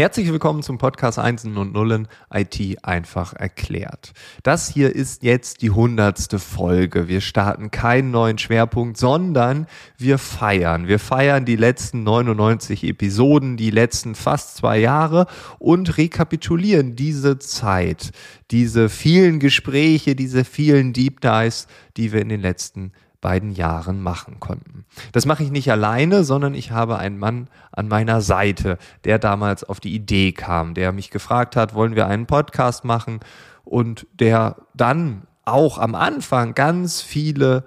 [0.00, 4.12] Herzlich willkommen zum Podcast Einsen und Nullen IT einfach erklärt.
[4.44, 7.08] Das hier ist jetzt die hundertste Folge.
[7.08, 10.86] Wir starten keinen neuen Schwerpunkt, sondern wir feiern.
[10.86, 15.26] Wir feiern die letzten 99 Episoden, die letzten fast zwei Jahre
[15.58, 18.12] und rekapitulieren diese Zeit,
[18.52, 24.38] diese vielen Gespräche, diese vielen Deep Dives, die wir in den letzten beiden Jahren machen
[24.40, 24.84] konnten.
[25.12, 29.64] Das mache ich nicht alleine, sondern ich habe einen Mann an meiner Seite, der damals
[29.64, 33.20] auf die Idee kam, der mich gefragt hat, wollen wir einen Podcast machen?
[33.64, 37.64] Und der dann auch am Anfang ganz viele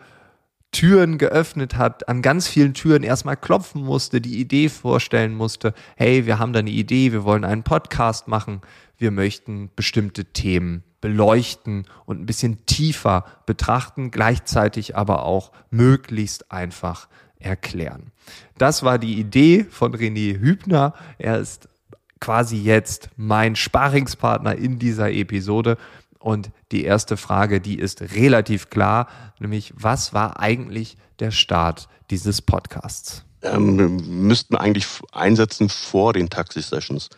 [0.71, 6.25] Türen geöffnet hat, an ganz vielen Türen erstmal klopfen musste, die Idee vorstellen musste, hey,
[6.25, 8.61] wir haben da eine Idee, wir wollen einen Podcast machen,
[9.01, 17.07] wir möchten bestimmte Themen beleuchten und ein bisschen tiefer betrachten, gleichzeitig aber auch möglichst einfach
[17.39, 18.11] erklären.
[18.59, 20.93] Das war die Idee von René Hübner.
[21.17, 21.67] Er ist
[22.19, 25.77] quasi jetzt mein Sparingspartner in dieser Episode.
[26.19, 29.07] Und die erste Frage, die ist relativ klar,
[29.39, 33.25] nämlich was war eigentlich der Start dieses Podcasts?
[33.41, 37.09] Ähm, wir müssten eigentlich einsetzen vor den Taxi-Sessions.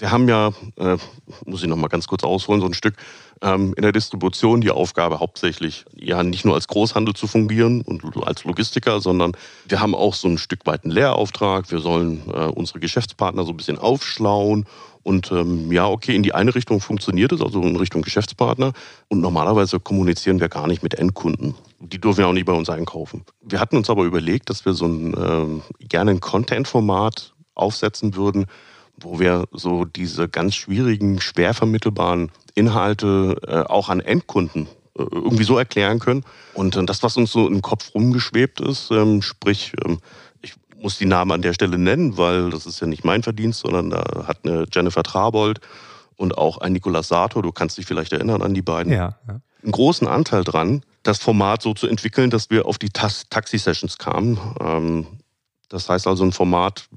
[0.00, 0.96] Wir haben ja, äh,
[1.44, 2.94] muss ich noch mal ganz kurz ausholen, so ein Stück
[3.42, 8.02] ähm, in der Distribution die Aufgabe hauptsächlich ja nicht nur als Großhandel zu fungieren und
[8.26, 9.32] als Logistiker, sondern
[9.68, 11.70] wir haben auch so ein Stück weit einen Lehrauftrag.
[11.70, 14.64] Wir sollen äh, unsere Geschäftspartner so ein bisschen aufschlauen
[15.02, 18.72] und ähm, ja, okay, in die eine Richtung funktioniert es, also in Richtung Geschäftspartner.
[19.08, 21.54] Und normalerweise kommunizieren wir gar nicht mit Endkunden.
[21.78, 23.24] Die dürfen ja auch nicht bei uns einkaufen.
[23.42, 28.46] Wir hatten uns aber überlegt, dass wir so ein äh, gerne ein Content-Format aufsetzen würden,
[29.00, 34.66] wo wir so diese ganz schwierigen, schwer vermittelbaren Inhalte äh, auch an Endkunden
[34.98, 36.24] äh, irgendwie so erklären können.
[36.54, 40.00] Und äh, das, was uns so im Kopf rumgeschwebt ist, ähm, sprich, ähm,
[40.42, 43.60] ich muss die Namen an der Stelle nennen, weil das ist ja nicht mein Verdienst,
[43.60, 45.60] sondern da hat eine Jennifer Trabold
[46.16, 49.40] und auch ein Nicolas Sato, du kannst dich vielleicht erinnern an die beiden, ja, ja.
[49.62, 54.38] einen großen Anteil dran, das Format so zu entwickeln, dass wir auf die Taxi-Sessions kamen.
[54.60, 55.06] Ähm,
[55.70, 56.88] das heißt also ein Format,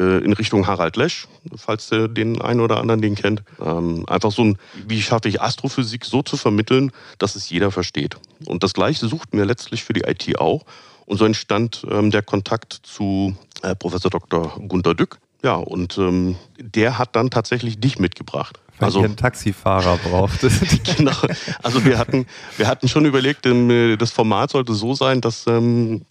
[0.00, 1.26] in Richtung Harald Lesch,
[1.56, 3.42] falls der den einen oder anderen den kennt.
[3.64, 8.16] Ähm, einfach so ein, wie schaffe ich Astrophysik so zu vermitteln, dass es jeder versteht.
[8.44, 10.64] Und das Gleiche suchten wir letztlich für die IT auch.
[11.06, 14.60] Und so entstand ähm, der Kontakt zu äh, Professor Dr.
[14.68, 15.18] Gunter Dück.
[15.42, 18.58] Ja, und ähm, der hat dann tatsächlich dich mitgebracht.
[18.78, 20.40] Weil also, ihr einen Taxifahrer braucht.
[20.96, 21.16] genau.
[21.62, 22.26] Also wir hatten,
[22.56, 26.02] wir hatten schon überlegt, ähm, das Format sollte so sein, dass ähm,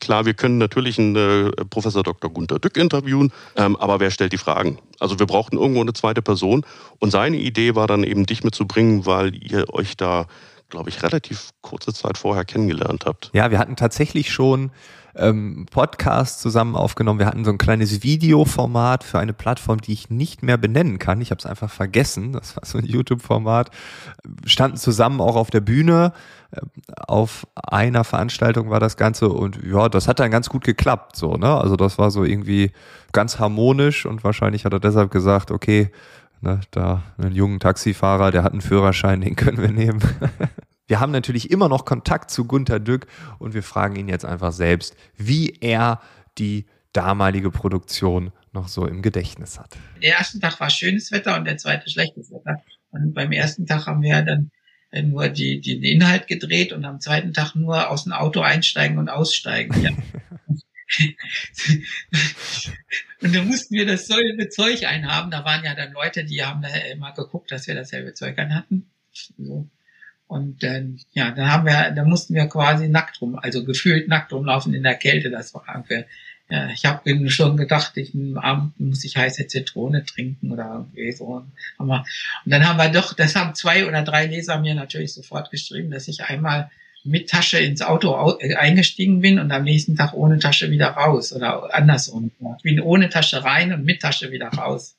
[0.00, 2.30] klar, wir können natürlich einen äh, Professor Dr.
[2.30, 4.78] Gunter Dück interviewen, ähm, aber wer stellt die Fragen?
[5.00, 6.64] Also wir brauchten irgendwo eine zweite Person
[7.00, 10.26] und seine Idee war dann eben dich mitzubringen, weil ihr euch da,
[10.68, 13.30] glaube ich, relativ kurze Zeit vorher kennengelernt habt.
[13.32, 14.70] Ja, wir hatten tatsächlich schon
[15.14, 17.18] ähm, Podcast zusammen aufgenommen.
[17.18, 21.20] Wir hatten so ein kleines Videoformat für eine Plattform, die ich nicht mehr benennen kann.
[21.20, 22.32] Ich habe es einfach vergessen.
[22.32, 23.70] Das war so ein YouTube-Format.
[24.46, 26.12] Standen zusammen auch auf der Bühne.
[26.52, 26.60] Äh,
[27.06, 31.16] auf einer Veranstaltung war das Ganze und ja, das hat dann ganz gut geklappt.
[31.16, 31.56] So, ne?
[31.56, 32.72] Also das war so irgendwie
[33.12, 35.90] ganz harmonisch und wahrscheinlich hat er deshalb gesagt, okay,
[36.40, 40.00] ne, da einen jungen Taxifahrer, der hat einen Führerschein, den können wir nehmen.
[40.86, 43.06] Wir haben natürlich immer noch Kontakt zu Gunter Dück
[43.38, 46.00] und wir fragen ihn jetzt einfach selbst, wie er
[46.38, 49.76] die damalige Produktion noch so im Gedächtnis hat.
[50.02, 52.62] Der erste Tag war schönes Wetter und der zweite schlechtes Wetter.
[52.90, 54.50] Und beim ersten Tag haben wir dann
[55.00, 58.98] nur die, die, den Inhalt gedreht und am zweiten Tag nur aus dem Auto einsteigen
[58.98, 59.80] und aussteigen.
[59.82, 59.90] Ja.
[63.22, 65.30] und dann mussten wir dasselbe Zeug einhaben.
[65.30, 68.90] Da waren ja dann Leute, die haben da immer geguckt, dass wir dasselbe Zeug anhatten.
[69.38, 69.70] So.
[70.32, 74.32] Und dann, ja, dann haben wir, da mussten wir quasi nackt rum, also gefühlt nackt
[74.32, 75.28] rumlaufen in der Kälte.
[75.28, 76.06] Das war irgendwie,
[76.48, 81.12] ja, ich habe schon gedacht, ich, am Abend muss ich heiße Zitrone trinken oder irgendwie
[81.12, 81.44] so.
[81.76, 82.04] Und
[82.46, 86.08] dann haben wir doch, das haben zwei oder drei Leser mir natürlich sofort geschrieben, dass
[86.08, 86.70] ich einmal
[87.04, 91.34] mit Tasche ins Auto äh, eingestiegen bin und am nächsten Tag ohne Tasche wieder raus
[91.34, 92.30] oder andersrum.
[92.56, 94.96] Ich bin ohne Tasche rein und mit Tasche wieder raus.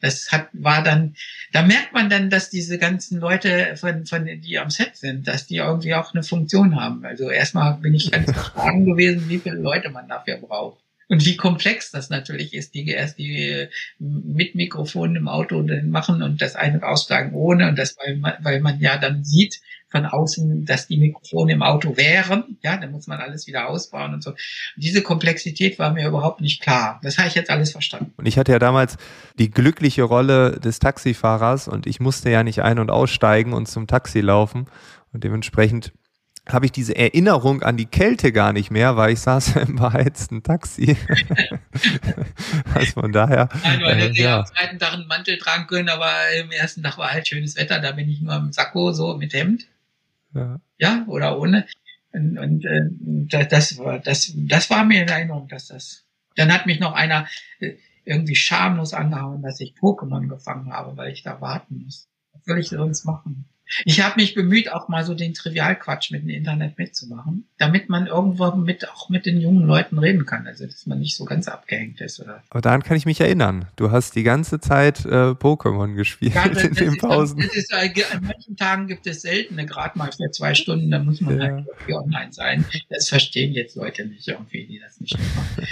[0.00, 1.14] Das hat, war dann,
[1.52, 5.46] da merkt man dann, dass diese ganzen Leute, von, von, die am Set sind, dass
[5.46, 7.04] die irgendwie auch eine Funktion haben.
[7.04, 10.85] Also erstmal bin ich ganz erschrocken gewesen, wie viele Leute man dafür braucht.
[11.08, 13.68] Und wie komplex das natürlich ist, die erst die
[13.98, 18.60] mit Mikrofon im Auto machen und das eine aussteigen ohne und das, weil man, weil
[18.60, 22.58] man ja dann sieht, von außen, dass die Mikrofone im Auto wären.
[22.62, 24.34] Ja, dann muss man alles wieder ausbauen und so.
[24.76, 27.00] Diese Komplexität war mir überhaupt nicht klar.
[27.02, 28.12] Das habe ich jetzt alles verstanden.
[28.16, 28.96] Und ich hatte ja damals
[29.38, 33.86] die glückliche Rolle des Taxifahrers und ich musste ja nicht ein- und aussteigen und zum
[33.86, 34.66] Taxi laufen.
[35.12, 35.92] Und dementsprechend
[36.48, 40.42] habe ich diese Erinnerung an die Kälte gar nicht mehr, weil ich saß im beheizten
[40.42, 40.96] Taxi.
[42.74, 43.48] also von daher.
[43.62, 44.38] Nein, du hättest äh, ja.
[44.40, 47.80] am zweiten Tag einen Mantel tragen können, aber im ersten Tag war halt schönes Wetter,
[47.80, 49.66] da bin ich nur im Sakko, so mit Hemd.
[50.34, 50.60] Ja.
[50.78, 51.66] Ja, oder ohne.
[52.12, 56.04] Und, und äh, das, war, das, das war mir in Erinnerung, dass das.
[56.36, 57.26] Dann hat mich noch einer
[57.60, 62.08] äh, irgendwie schamlos angehauen, dass ich Pokémon gefangen habe, weil ich da warten muss.
[62.32, 63.46] Was soll ich sonst machen?
[63.84, 68.06] Ich habe mich bemüht, auch mal so den Trivialquatsch mit dem Internet mitzumachen, damit man
[68.06, 71.48] irgendwo mit auch mit den jungen Leuten reden kann, also dass man nicht so ganz
[71.48, 72.20] abgehängt ist.
[72.20, 72.42] Oder?
[72.50, 73.66] Aber daran kann ich mich erinnern.
[73.76, 77.40] Du hast die ganze Zeit äh, Pokémon gespielt ja, das, in den Pausen.
[77.40, 81.00] Ist, ist, äh, an manchen Tagen gibt es seltene, gerade mal für zwei Stunden, da
[81.00, 81.44] muss man ja.
[81.44, 82.64] halt online sein.
[82.88, 85.66] Das verstehen jetzt Leute nicht irgendwie, die das nicht machen.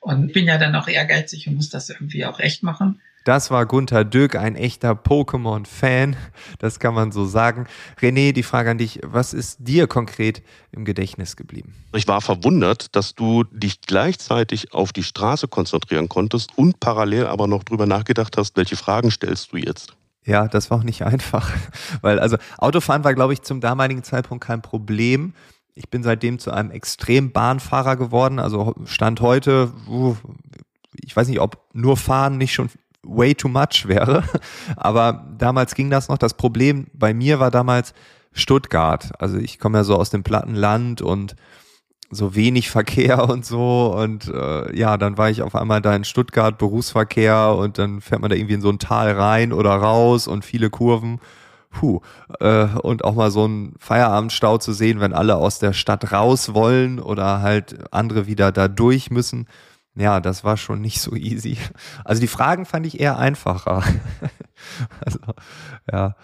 [0.00, 3.00] Und ich bin ja dann auch ehrgeizig und muss das irgendwie auch echt machen.
[3.24, 6.16] Das war Gunther Dück, ein echter Pokémon-Fan,
[6.58, 7.66] das kann man so sagen.
[8.00, 10.42] René, die Frage an dich, was ist dir konkret
[10.72, 11.74] im Gedächtnis geblieben?
[11.94, 17.46] Ich war verwundert, dass du dich gleichzeitig auf die Straße konzentrieren konntest und parallel aber
[17.46, 19.96] noch drüber nachgedacht hast, welche Fragen stellst du jetzt?
[20.24, 21.50] Ja, das war auch nicht einfach,
[22.00, 25.34] weil also Autofahren war, glaube ich, zum damaligen Zeitpunkt kein Problem.
[25.74, 28.38] Ich bin seitdem zu einem Extrembahnfahrer geworden.
[28.38, 29.72] Also Stand heute,
[30.94, 32.68] ich weiß nicht, ob nur Fahren nicht schon
[33.04, 34.24] way too much wäre.
[34.76, 36.18] Aber damals ging das noch.
[36.18, 37.94] Das Problem bei mir war damals
[38.32, 39.10] Stuttgart.
[39.18, 41.36] Also ich komme ja so aus dem Plattenland und
[42.10, 43.94] so wenig Verkehr und so.
[43.96, 48.20] Und äh, ja, dann war ich auf einmal da in Stuttgart, Berufsverkehr und dann fährt
[48.20, 51.20] man da irgendwie in so ein Tal rein oder raus und viele Kurven.
[51.70, 52.00] Puh.
[52.38, 56.52] Äh, und auch mal so einen Feierabendstau zu sehen, wenn alle aus der Stadt raus
[56.52, 59.46] wollen oder halt andere wieder da durch müssen
[59.94, 61.58] ja, das war schon nicht so easy.
[62.04, 63.82] Also die Fragen fand ich eher einfacher.
[65.04, 65.18] also,
[65.90, 66.16] ja.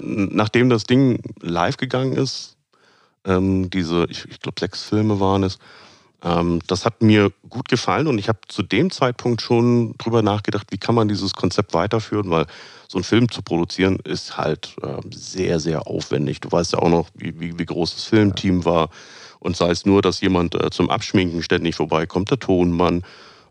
[0.00, 2.56] Nachdem das Ding live gegangen ist,
[3.24, 5.58] ähm, diese, ich, ich glaube, sechs Filme waren es,
[6.22, 10.66] ähm, das hat mir gut gefallen und ich habe zu dem Zeitpunkt schon drüber nachgedacht,
[10.70, 12.46] wie kann man dieses Konzept weiterführen, weil
[12.88, 16.40] so ein Film zu produzieren ist halt äh, sehr, sehr aufwendig.
[16.40, 18.90] Du weißt ja auch noch, wie, wie, wie groß das Filmteam war
[19.40, 23.02] und sei es nur, dass jemand äh, zum Abschminken ständig vorbeikommt, der Tonmann,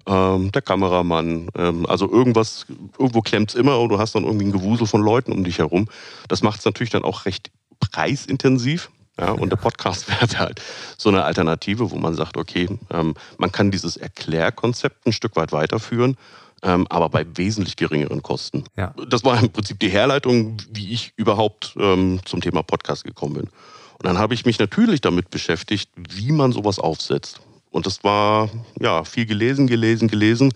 [0.07, 2.65] ähm, der Kameramann, ähm, also irgendwas,
[2.97, 5.59] irgendwo klemmt es immer und du hast dann irgendwie ein Gewusel von Leuten um dich
[5.59, 5.87] herum.
[6.27, 8.89] Das macht es natürlich dann auch recht preisintensiv.
[9.19, 10.61] Ja, und der Podcast wäre halt
[10.97, 15.51] so eine Alternative, wo man sagt, okay, ähm, man kann dieses Erklärkonzept ein Stück weit
[15.51, 16.15] weiterführen,
[16.63, 18.63] ähm, aber bei wesentlich geringeren Kosten.
[18.77, 18.93] Ja.
[19.09, 23.49] Das war im Prinzip die Herleitung, wie ich überhaupt ähm, zum Thema Podcast gekommen bin.
[23.99, 27.41] Und dann habe ich mich natürlich damit beschäftigt, wie man sowas aufsetzt.
[27.69, 28.49] Und das war
[28.79, 30.53] ja viel gelesen, gelesen, gelesen,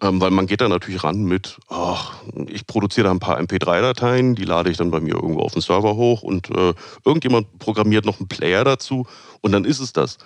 [0.00, 2.14] ähm, weil man geht da natürlich ran mit, ach,
[2.46, 5.60] ich produziere da ein paar MP3-Dateien, die lade ich dann bei mir irgendwo auf den
[5.60, 6.72] Server hoch und äh,
[7.04, 9.06] irgendjemand programmiert noch einen Player dazu
[9.40, 10.18] und dann ist es das.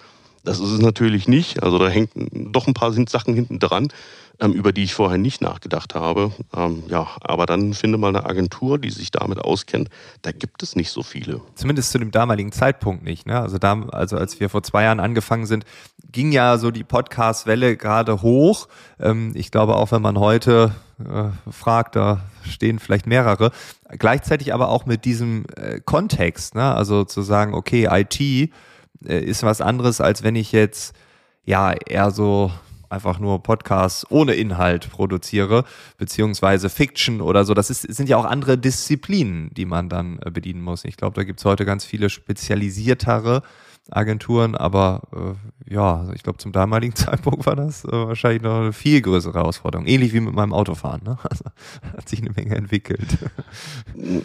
[0.45, 1.63] Das ist es natürlich nicht.
[1.63, 3.89] Also da hängt doch ein paar Sachen hinten dran,
[4.41, 6.33] ähm, über die ich vorher nicht nachgedacht habe.
[6.57, 9.89] Ähm, ja, aber dann finde mal eine Agentur, die sich damit auskennt.
[10.23, 11.41] Da gibt es nicht so viele.
[11.55, 13.27] Zumindest zu dem damaligen Zeitpunkt nicht.
[13.27, 13.39] Ne?
[13.41, 15.65] Also, da, also als wir vor zwei Jahren angefangen sind,
[16.11, 18.69] ging ja so die Podcast-Welle gerade hoch.
[18.99, 23.53] Ähm, ich glaube, auch wenn man heute äh, fragt, da stehen vielleicht mehrere.
[23.91, 26.75] Gleichzeitig aber auch mit diesem äh, Kontext, ne?
[26.75, 28.51] also zu sagen, okay, IT
[29.07, 30.95] ist was anderes, als wenn ich jetzt
[31.45, 32.51] ja eher so
[32.93, 35.65] einfach nur Podcasts ohne Inhalt produziere,
[35.97, 37.55] beziehungsweise Fiction oder so.
[37.55, 40.85] Das ist, sind ja auch andere Disziplinen, die man dann äh, bedienen muss.
[40.85, 43.43] Ich glaube, da gibt es heute ganz viele spezialisiertere
[43.91, 48.61] Agenturen, aber äh, ja, also ich glaube, zum damaligen Zeitpunkt war das äh, wahrscheinlich noch
[48.61, 49.87] eine viel größere Herausforderung.
[49.87, 51.03] Ähnlich wie mit meinem Autofahren.
[51.05, 51.19] Ne?
[51.31, 51.45] Also
[51.97, 53.19] hat sich eine Menge entwickelt.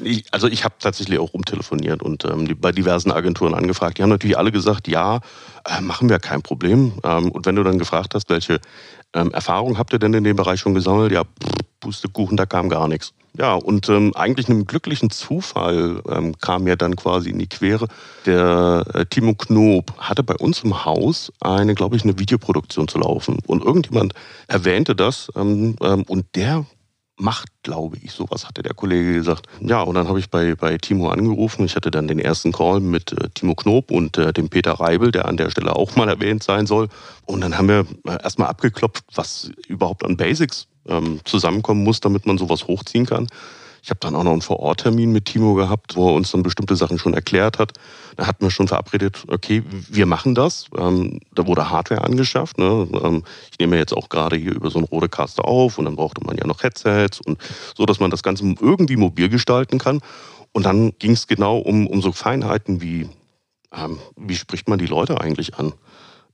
[0.04, 3.98] Ich, also ich habe tatsächlich auch rumtelefoniert und ähm, die, bei diversen Agenturen angefragt.
[3.98, 5.20] Die haben natürlich alle gesagt, ja,
[5.66, 6.94] äh, machen wir kein Problem.
[7.04, 8.60] Ähm, und wenn du dann gefragt hast, welche
[9.14, 11.12] ähm, Erfahrungen habt ihr denn in dem Bereich schon gesammelt?
[11.12, 11.24] Ja,
[11.80, 13.14] Pustekuchen, da kam gar nichts.
[13.38, 17.88] Ja, und ähm, eigentlich einem glücklichen Zufall ähm, kam mir dann quasi in die Quere.
[18.26, 22.98] Der äh, Timo Knob hatte bei uns im Haus eine, glaube ich, eine Videoproduktion zu
[22.98, 23.38] laufen.
[23.46, 24.14] Und irgendjemand
[24.48, 26.66] erwähnte das ähm, ähm, und der
[27.20, 29.48] macht, glaube ich, sowas, hatte der Kollege gesagt.
[29.62, 31.66] Ja, und dann habe ich bei, bei Timo angerufen.
[31.66, 35.12] Ich hatte dann den ersten Call mit äh, Timo Knob und äh, dem Peter Reibel,
[35.12, 36.90] der an der Stelle auch mal erwähnt sein soll.
[37.26, 42.26] Und dann haben wir äh, erstmal abgeklopft, was überhaupt an Basics ähm, zusammenkommen muss, damit
[42.26, 43.28] man sowas hochziehen kann.
[43.84, 46.76] Ich habe dann auch noch einen Vororttermin mit Timo gehabt, wo er uns dann bestimmte
[46.76, 47.72] Sachen schon erklärt hat.
[48.18, 50.66] Da hatten wir schon verabredet, okay, wir machen das.
[50.78, 52.58] Ähm, da wurde Hardware angeschafft.
[52.58, 52.88] Ne?
[53.02, 56.22] Ähm, ich nehme jetzt auch gerade hier über so einen Rodecaster auf und dann brauchte
[56.26, 57.40] man ja noch Headsets und
[57.78, 60.02] so, dass man das Ganze irgendwie mobil gestalten kann.
[60.52, 63.08] Und dann ging es genau um, um so Feinheiten wie
[63.74, 65.74] ähm, wie spricht man die Leute eigentlich an?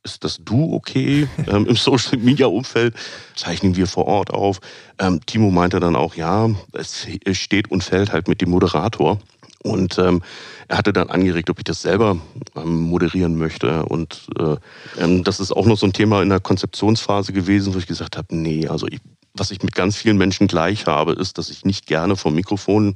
[0.04, 2.96] Ist das Du okay ähm, im Social Media Umfeld?
[3.36, 4.60] Zeichnen wir vor Ort auf?
[5.00, 9.20] Ähm, Timo meinte dann auch, ja, es steht und fällt halt mit dem Moderator.
[9.64, 10.22] Und ähm,
[10.68, 12.18] er hatte dann angeregt, ob ich das selber
[12.56, 13.86] ähm, moderieren möchte.
[13.86, 14.58] Und äh,
[15.02, 18.18] ähm, das ist auch noch so ein Thema in der Konzeptionsphase gewesen, wo ich gesagt
[18.18, 19.00] habe, nee, also ich,
[19.34, 22.96] was ich mit ganz vielen Menschen gleich habe, ist, dass ich nicht gerne vor Mikrofon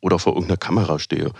[0.00, 1.30] oder vor irgendeiner Kamera stehe.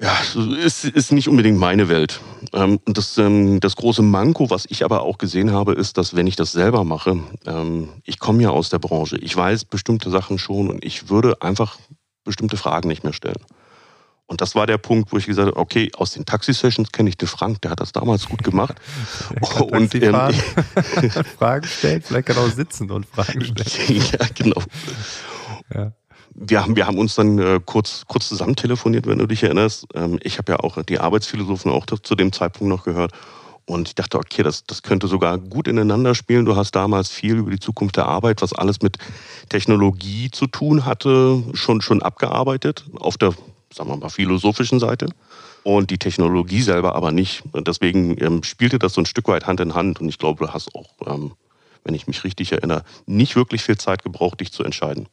[0.00, 0.18] Ja,
[0.56, 2.20] ist, ist nicht unbedingt meine Welt.
[2.52, 6.16] Ähm, und das, ähm, das große Manko, was ich aber auch gesehen habe, ist, dass
[6.16, 10.10] wenn ich das selber mache, ähm, ich komme ja aus der Branche, ich weiß bestimmte
[10.10, 11.78] Sachen schon und ich würde einfach
[12.24, 13.42] bestimmte Fragen nicht mehr stellen.
[14.26, 17.18] Und das war der Punkt, wo ich gesagt habe, okay, aus den Taxi-Sessions kenne ich
[17.18, 18.80] den Frank, der hat das damals gut gemacht.
[19.60, 20.14] und ähm,
[21.38, 24.02] Fragen stellen, vielleicht kann er auch sitzen und Fragen stellen.
[24.12, 24.62] ja, genau.
[25.72, 25.92] Ja.
[26.34, 29.86] Wir, haben, wir haben uns dann äh, kurz, kurz zusammen telefoniert, wenn du dich erinnerst.
[29.94, 33.12] Ähm, ich habe ja auch die Arbeitsphilosophen auch zu dem Zeitpunkt noch gehört.
[33.66, 36.44] Und ich dachte, okay, das, das könnte sogar gut ineinander spielen.
[36.44, 38.98] Du hast damals viel über die Zukunft der Arbeit, was alles mit
[39.48, 42.84] Technologie zu tun hatte, schon, schon abgearbeitet.
[42.98, 43.32] Auf der
[43.74, 45.08] sagen wir mal, philosophischen Seite
[45.62, 47.42] und die Technologie selber aber nicht.
[47.54, 50.52] Deswegen ähm, spielte das so ein Stück weit Hand in Hand und ich glaube, du
[50.52, 51.32] hast auch, ähm,
[51.84, 55.08] wenn ich mich richtig erinnere, nicht wirklich viel Zeit gebraucht, dich zu entscheiden,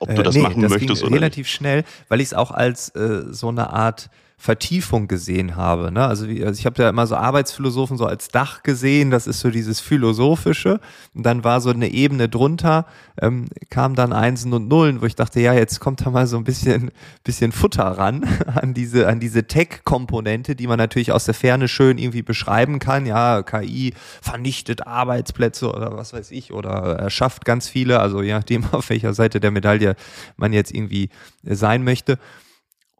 [0.00, 1.52] ob du äh, das nee, machen das möchtest ging oder relativ nicht.
[1.52, 5.92] schnell, weil ich es auch als äh, so eine Art Vertiefung gesehen habe.
[5.92, 6.02] Ne?
[6.02, 9.40] Also, wie, also ich habe ja immer so Arbeitsphilosophen so als Dach gesehen, das ist
[9.40, 10.80] so dieses Philosophische.
[11.14, 12.86] Und dann war so eine Ebene drunter,
[13.20, 16.38] ähm, kam dann Einsen und Nullen, wo ich dachte, ja, jetzt kommt da mal so
[16.38, 16.90] ein bisschen,
[17.22, 21.98] bisschen Futter ran an diese, an diese Tech-Komponente, die man natürlich aus der Ferne schön
[21.98, 23.04] irgendwie beschreiben kann.
[23.04, 23.92] Ja, KI
[24.22, 29.12] vernichtet Arbeitsplätze oder was weiß ich oder erschafft ganz viele, also je nachdem, auf welcher
[29.12, 29.96] Seite der Medaille
[30.38, 31.10] man jetzt irgendwie
[31.44, 32.18] sein möchte.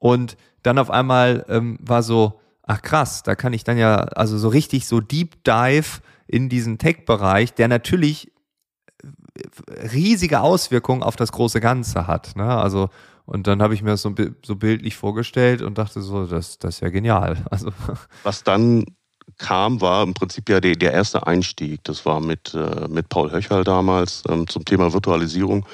[0.01, 4.37] Und dann auf einmal ähm, war so, ach krass, da kann ich dann ja, also
[4.39, 8.33] so richtig so Deep Dive in diesen Tech-Bereich, der natürlich
[9.03, 12.35] äh, riesige Auswirkungen auf das große Ganze hat.
[12.35, 12.45] Ne?
[12.45, 12.89] Also,
[13.27, 14.13] und dann habe ich mir das so,
[14.45, 17.37] so bildlich vorgestellt und dachte so, das, das ist ja genial.
[17.51, 17.73] Also.
[18.23, 18.85] Was dann
[19.39, 21.85] kam, war im Prinzip ja der, der erste Einstieg.
[21.85, 25.67] Das war mit, äh, mit Paul Höcherl damals ähm, zum Thema Virtualisierung.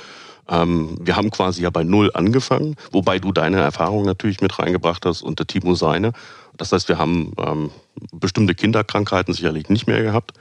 [0.48, 5.04] Ähm, wir haben quasi ja bei Null angefangen, wobei du deine Erfahrung natürlich mit reingebracht
[5.04, 6.12] hast und der Timo seine.
[6.56, 7.70] Das heißt, wir haben ähm,
[8.12, 10.32] bestimmte Kinderkrankheiten sicherlich nicht mehr gehabt.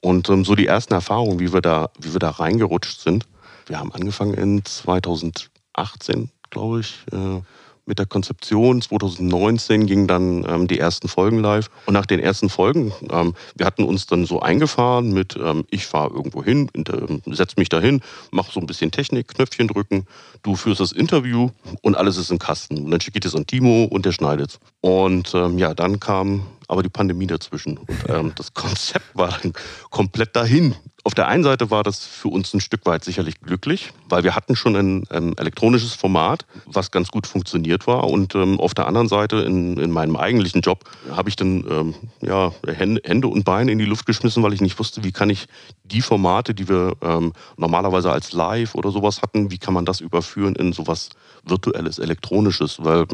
[0.00, 3.26] Und ähm, so die ersten Erfahrungen, wie wir, da, wie wir da reingerutscht sind.
[3.66, 7.04] Wir haben angefangen in 2018, glaube ich.
[7.12, 7.42] Äh,
[7.86, 8.80] mit der Konzeption.
[8.82, 11.70] 2019 gingen dann ähm, die ersten Folgen live.
[11.86, 15.86] Und nach den ersten Folgen, ähm, wir hatten uns dann so eingefahren mit, ähm, ich
[15.86, 20.06] fahre irgendwo hin, ähm, setz mich dahin, mach so ein bisschen Technik, Knöpfchen drücken,
[20.42, 21.50] du führst das Interview
[21.82, 22.78] und alles ist im Kasten.
[22.84, 26.82] Und dann schicke das an Timo und der schneidet Und ähm, ja, dann kam aber
[26.84, 27.78] die Pandemie dazwischen.
[27.78, 29.52] Und ähm, das Konzept war dann
[29.90, 30.76] komplett dahin.
[31.02, 34.34] Auf der einen Seite war das für uns ein Stück weit sicherlich glücklich, weil wir
[34.34, 38.04] hatten schon ein ähm, elektronisches Format, was ganz gut funktioniert war.
[38.04, 41.94] Und ähm, auf der anderen Seite, in, in meinem eigentlichen Job, habe ich dann ähm,
[42.20, 45.46] ja, Hände und Beine in die Luft geschmissen, weil ich nicht wusste, wie kann ich
[45.84, 50.00] die Formate, die wir ähm, normalerweise als Live oder sowas hatten, wie kann man das
[50.00, 51.08] überführen in sowas
[51.44, 53.06] virtuelles, elektronisches, weil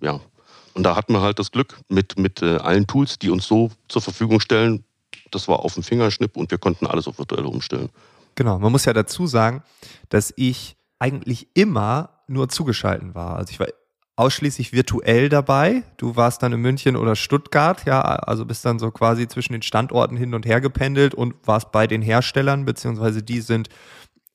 [0.00, 0.20] ja,
[0.74, 3.70] und da hatten wir halt das Glück mit, mit äh, allen Tools, die uns so
[3.88, 4.84] zur Verfügung stellen.
[5.34, 7.88] Das war auf dem Fingerschnipp und wir konnten alles auf virtuell umstellen.
[8.34, 9.62] Genau, man muss ja dazu sagen,
[10.08, 13.36] dass ich eigentlich immer nur zugeschalten war.
[13.36, 13.66] Also ich war
[14.16, 15.82] ausschließlich virtuell dabei.
[15.96, 19.62] Du warst dann in München oder Stuttgart, ja, also bist dann so quasi zwischen den
[19.62, 23.68] Standorten hin und her gependelt und warst bei den Herstellern, beziehungsweise die sind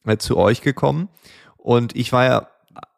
[0.06, 1.10] äh, zu euch gekommen.
[1.58, 2.48] Und ich war ja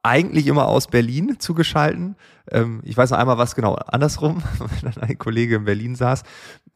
[0.03, 2.15] eigentlich immer aus Berlin zugeschalten.
[2.51, 6.23] Ähm, ich weiß noch einmal, was genau andersrum, wenn dann ein Kollege in Berlin saß.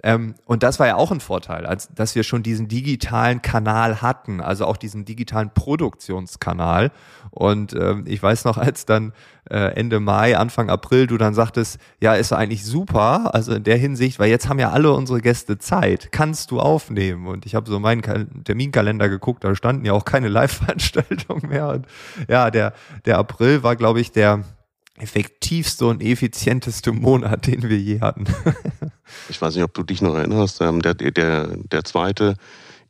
[0.03, 4.01] Ähm, und das war ja auch ein Vorteil, als, dass wir schon diesen digitalen Kanal
[4.01, 6.91] hatten, also auch diesen digitalen Produktionskanal.
[7.33, 9.11] Und ähm, ich weiß noch, als dann
[9.49, 13.77] äh, Ende Mai, Anfang April du dann sagtest, ja, ist eigentlich super, also in der
[13.77, 17.25] Hinsicht, weil jetzt haben ja alle unsere Gäste Zeit, kannst du aufnehmen.
[17.25, 21.69] Und ich habe so meinen Terminkalender geguckt, da standen ja auch keine Live-Veranstaltungen mehr.
[21.69, 21.87] Und
[22.29, 22.73] ja, der,
[23.05, 24.43] der April war, glaube ich, der
[24.99, 28.25] effektivste und effizienteste Monat, den wir je hatten.
[29.29, 32.35] ich weiß nicht, ob du dich noch erinnerst, ähm, der, der, der zweite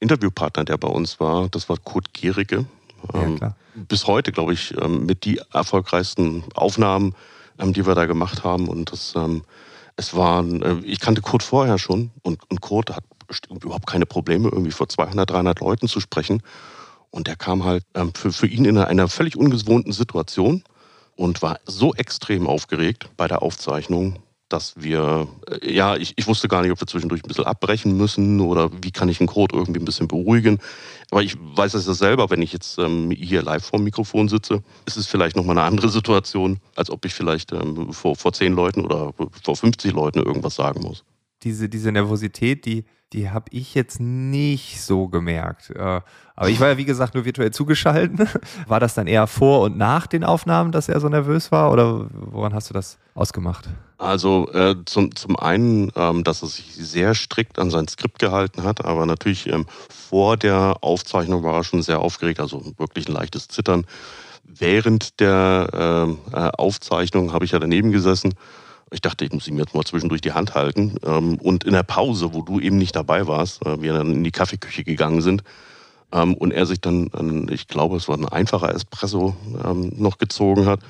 [0.01, 2.65] Interviewpartner, der bei uns war, das war Kurt Gierige.
[3.13, 3.39] Ja, ähm,
[3.87, 7.15] bis heute, glaube ich, ähm, mit die erfolgreichsten Aufnahmen,
[7.59, 8.67] die wir da gemacht haben.
[8.67, 9.13] Und das,
[9.95, 13.03] es waren, äh, ich kannte Kurt vorher schon und, und Kurt hat
[13.49, 16.41] überhaupt keine Probleme, irgendwie vor 200, 300 Leuten zu sprechen.
[17.09, 17.83] Und der kam halt
[18.15, 20.63] für, für ihn in einer völlig ungewohnten Situation
[21.15, 24.19] und war so extrem aufgeregt bei der Aufzeichnung,
[24.53, 27.97] dass wir, äh, ja, ich, ich wusste gar nicht, ob wir zwischendurch ein bisschen abbrechen
[27.97, 30.59] müssen oder wie kann ich den Code irgendwie ein bisschen beruhigen.
[31.09, 34.29] Aber ich weiß es ja selber, wenn ich jetzt ähm, hier live vor dem Mikrofon
[34.29, 38.31] sitze, ist es vielleicht nochmal eine andere Situation, als ob ich vielleicht ähm, vor, vor
[38.31, 41.03] zehn Leuten oder vor 50 Leuten irgendwas sagen muss.
[41.41, 45.71] Diese, diese Nervosität, die, die habe ich jetzt nicht so gemerkt.
[45.71, 46.01] Äh,
[46.35, 48.27] aber ich war ja, wie gesagt, nur virtuell zugeschaltet.
[48.67, 51.71] War das dann eher vor und nach den Aufnahmen, dass er so nervös war?
[51.71, 53.69] Oder woran hast du das ausgemacht?
[54.03, 58.63] Also äh, zum, zum einen, ähm, dass er sich sehr strikt an sein Skript gehalten
[58.63, 63.13] hat, aber natürlich ähm, vor der Aufzeichnung war er schon sehr aufgeregt, also wirklich ein
[63.13, 63.85] leichtes Zittern.
[64.43, 68.33] Während der ähm, äh, Aufzeichnung habe ich ja daneben gesessen
[68.91, 70.97] ich dachte, ich muss ihm jetzt mal zwischendurch die Hand halten.
[71.03, 74.23] Ähm, und in der Pause, wo du eben nicht dabei warst, äh, wir dann in
[74.23, 75.43] die Kaffeeküche gegangen sind
[76.11, 80.67] ähm, und er sich dann, ich glaube, es war ein einfacher Espresso, ähm, noch gezogen
[80.67, 80.81] hat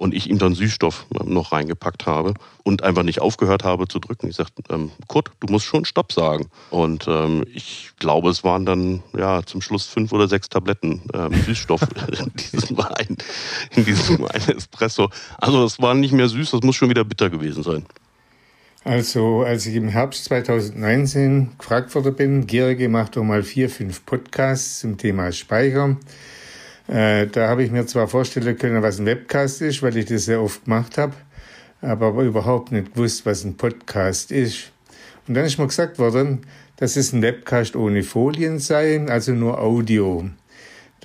[0.00, 2.32] und ich ihm dann Süßstoff ähm, noch reingepackt habe
[2.64, 4.28] und einfach nicht aufgehört habe zu drücken.
[4.28, 6.46] Ich sagte, ähm, Kurt, du musst schon Stopp sagen.
[6.70, 11.34] Und ähm, ich glaube, es waren dann ja zum Schluss fünf oder sechs Tabletten ähm,
[11.44, 11.82] Süßstoff
[12.18, 13.18] in diesem Wein,
[13.76, 15.10] in diesem Wein Espresso.
[15.36, 17.84] Also es war nicht mehr süß, das muss schon wieder bitter gewesen sein.
[18.82, 24.06] Also, als ich im Herbst 2019 gefragt worden bin, Gierige macht doch mal vier, fünf
[24.06, 25.98] Podcasts zum Thema Speicher.
[26.90, 30.24] Äh, da habe ich mir zwar vorstellen können, was ein Webcast ist, weil ich das
[30.24, 31.12] sehr oft gemacht habe,
[31.80, 34.72] aber, überhaupt nicht gewusst, was ein Podcast ist.
[35.28, 36.40] Und dann ist mir gesagt worden,
[36.78, 40.28] dass es ein Webcast ohne Folien sei, also nur Audio.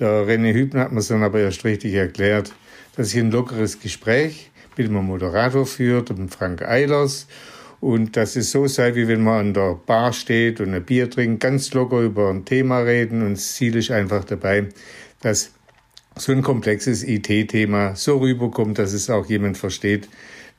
[0.00, 2.52] Der René Hübner hat mir es dann aber erst richtig erklärt,
[2.96, 7.28] dass ich ein lockeres Gespräch mit einem Moderator führt, dem Frank Eilers,
[7.80, 11.08] und dass es so sei, wie wenn man an der Bar steht und ein Bier
[11.08, 14.70] trinkt, ganz locker über ein Thema reden und das Ziel ist einfach dabei,
[15.20, 15.52] dass
[16.16, 20.08] so ein komplexes IT-Thema so rüberkommt, dass es auch jemand versteht,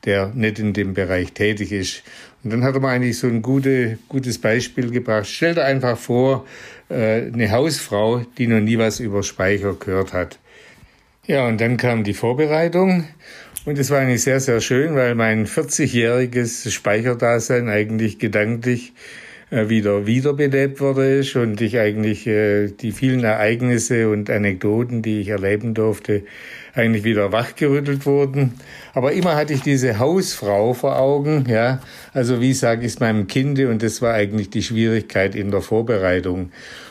[0.04, 2.02] der nicht in dem Bereich tätig ist.
[2.44, 5.26] Und dann hat er mir eigentlich so ein gute, gutes Beispiel gebracht.
[5.26, 6.46] Stell dir einfach vor,
[6.88, 10.38] äh, eine Hausfrau, die noch nie was über Speicher gehört hat.
[11.26, 13.08] Ja, und dann kam die Vorbereitung
[13.66, 18.94] und es war eigentlich sehr, sehr schön, weil mein 40-jähriges Speicherdasein eigentlich gedanklich
[19.50, 25.72] wieder wiederbelebt wurde und ich eigentlich äh, die vielen Ereignisse und Anekdoten, die ich erleben
[25.72, 26.22] durfte,
[26.74, 28.54] eigentlich wieder wachgerüttelt wurden.
[28.92, 31.80] Aber immer hatte ich diese Hausfrau vor Augen, ja.
[32.12, 35.62] Also wie sage ich es meinem Kinde und das war eigentlich die Schwierigkeit in der
[35.62, 36.50] Vorbereitung.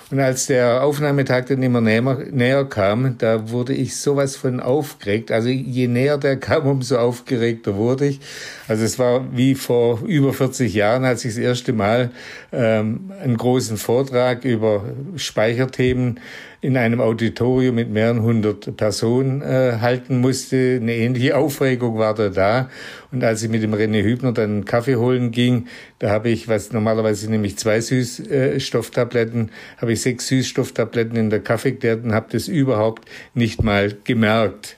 [0.10, 5.32] Und als der Aufnahmetag dann immer näher, näher kam, da wurde ich sowas von aufgeregt.
[5.32, 8.22] Also je näher der kam, umso aufgeregter wurde ich.
[8.70, 12.12] Also es war wie vor über 40 Jahren, als ich das erste Mal
[12.54, 14.86] ähm, einen großen Vortrag über
[15.18, 16.22] Speicherthemen
[16.62, 20.80] in einem Auditorium mit mehreren hundert Personen äh, halten musste.
[20.82, 22.70] Eine ähnliche Aufregung war da da.
[23.12, 25.68] Und als ich mit dem René Hübner dann einen Kaffee holen ging,
[26.00, 31.78] da habe ich, was normalerweise nämlich zwei Süßstofftabletten, habe ich sechs Süßstofftabletten in der Kaffee
[32.04, 34.78] und habe das überhaupt nicht mal gemerkt.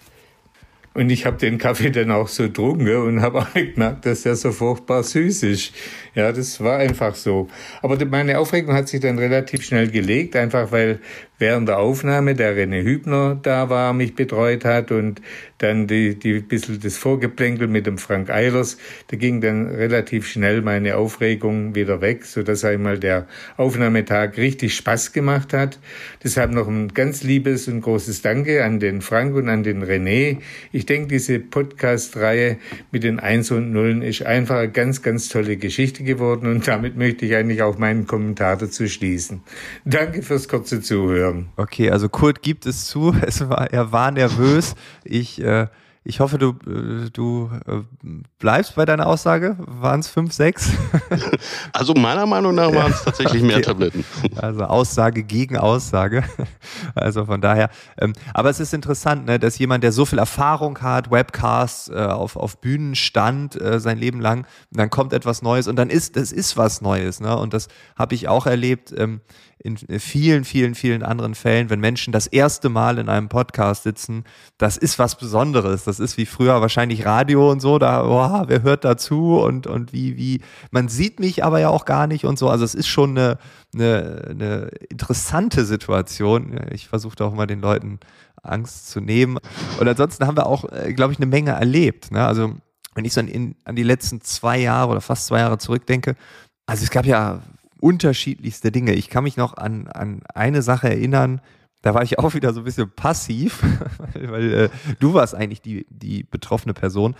[0.95, 4.35] Und ich habe den Kaffee dann auch so getrunken und habe auch gemerkt, dass der
[4.35, 5.71] so furchtbar süß ist.
[6.15, 7.47] Ja, das war einfach so.
[7.81, 10.99] Aber meine Aufregung hat sich dann relativ schnell gelegt, einfach weil
[11.39, 15.21] während der Aufnahme der René Hübner da war, mich betreut hat und
[15.57, 20.61] dann die, die bisschen das Vorgeplänkel mit dem Frank Eilers, da ging dann relativ schnell
[20.61, 25.79] meine Aufregung wieder weg, so dass einmal der Aufnahmetag richtig Spaß gemacht hat.
[26.23, 30.37] Deshalb noch ein ganz liebes und großes Danke an den Frank und an den René.
[30.71, 32.57] Ich denke, diese Podcast-Reihe
[32.91, 36.97] mit den Eins und Nullen ist einfach eine ganz, ganz tolle Geschichte geworden und damit
[36.97, 39.41] möchte ich eigentlich auch meinen Kommentar dazu schließen.
[39.83, 41.28] Danke fürs kurze Zuhören.
[41.55, 44.75] Okay, also Kurt gibt es zu, es war, er war nervös.
[45.03, 45.67] Ich äh,
[46.09, 47.81] ich hoffe, du, äh, du äh,
[48.39, 49.57] bleibst bei deiner Aussage.
[49.59, 50.71] Waren es fünf, sechs?
[51.73, 54.03] Also meiner Meinung nach waren es tatsächlich mehr Tabletten.
[54.35, 56.23] Also Aussage gegen Aussage.
[56.95, 57.69] Also von daher.
[57.99, 61.93] Ähm, aber es ist interessant, ne, dass jemand, der so viel Erfahrung hat, Webcasts äh,
[61.93, 66.31] auf, auf Bühnen stand sein Leben lang, dann kommt etwas Neues und dann ist, es
[66.31, 67.19] ist was Neues.
[67.19, 67.35] Ne?
[67.37, 68.93] Und das habe ich auch erlebt.
[69.61, 74.23] In vielen, vielen, vielen anderen Fällen, wenn Menschen das erste Mal in einem Podcast sitzen,
[74.57, 75.83] das ist was Besonderes.
[75.83, 79.91] Das ist wie früher wahrscheinlich Radio und so, da, oh, wer hört dazu und, und
[79.91, 80.41] wie, wie,
[80.71, 82.49] man sieht mich aber ja auch gar nicht und so.
[82.49, 83.37] Also es ist schon eine,
[83.73, 86.57] eine, eine interessante Situation.
[86.71, 87.99] Ich versuche auch mal den Leuten
[88.41, 89.39] Angst zu nehmen.
[89.77, 92.11] Und ansonsten haben wir auch, äh, glaube ich, eine Menge erlebt.
[92.11, 92.25] Ne?
[92.25, 92.53] Also
[92.95, 96.15] wenn ich so an, an die letzten zwei Jahre oder fast zwei Jahre zurückdenke,
[96.65, 97.41] also es gab ja
[97.79, 98.93] unterschiedlichste Dinge.
[98.93, 101.41] Ich kann mich noch an, an eine Sache erinnern,
[101.81, 103.63] da war ich auch wieder so ein bisschen passiv,
[104.13, 107.15] weil äh, du warst eigentlich die, die betroffene Person.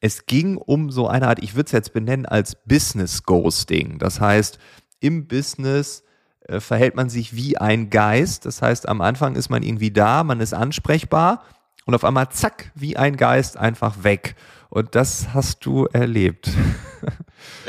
[0.00, 3.98] es ging um so eine Art, ich würde es jetzt benennen als Business Ghosting.
[3.98, 4.58] Das heißt,
[5.00, 6.04] im Business
[6.46, 8.46] äh, verhält man sich wie ein Geist.
[8.46, 11.42] Das heißt, am Anfang ist man irgendwie da, man ist ansprechbar
[11.86, 14.36] und auf einmal zack, wie ein Geist einfach weg.
[14.68, 16.50] Und das hast du erlebt.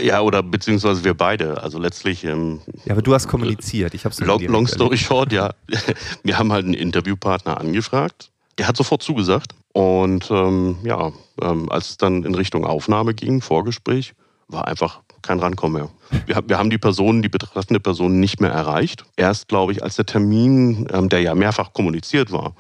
[0.02, 1.62] Ja, oder beziehungsweise wir beide.
[1.62, 2.24] Also letztlich.
[2.24, 3.94] Ähm, ja, aber du hast kommuniziert.
[3.94, 5.52] Ich habe long, long story short, ja.
[6.24, 8.32] Wir haben halt einen Interviewpartner angefragt.
[8.58, 9.54] Der hat sofort zugesagt.
[9.74, 11.12] Und ähm, ja,
[11.42, 14.14] ähm, als es dann in Richtung Aufnahme ging, Vorgespräch,
[14.48, 15.90] war einfach kein Rankommen mehr.
[16.28, 19.06] Wir, wir, haben die Person, die betreffende Person nicht mehr erreicht.
[19.18, 22.54] Erst, glaube ich, als der Termin, ähm, der ja mehrfach kommuniziert war,